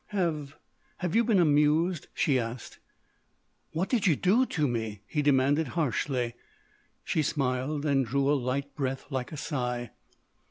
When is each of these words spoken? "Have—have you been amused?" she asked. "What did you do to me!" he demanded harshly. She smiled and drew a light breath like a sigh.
"Have—have 0.07 1.15
you 1.15 1.23
been 1.23 1.37
amused?" 1.37 2.07
she 2.15 2.39
asked. 2.39 2.79
"What 3.71 3.87
did 3.87 4.07
you 4.07 4.15
do 4.15 4.47
to 4.47 4.67
me!" 4.67 5.01
he 5.05 5.21
demanded 5.21 5.67
harshly. 5.77 6.33
She 7.03 7.21
smiled 7.21 7.85
and 7.85 8.03
drew 8.03 8.27
a 8.27 8.33
light 8.33 8.73
breath 8.75 9.05
like 9.11 9.31
a 9.31 9.37
sigh. 9.37 9.91